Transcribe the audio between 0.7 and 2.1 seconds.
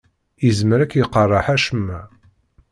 ad k-iqerreḥ acemma.